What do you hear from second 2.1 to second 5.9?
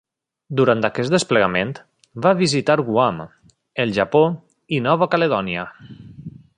va visitar Guam, el Japó i Nova Caledònia.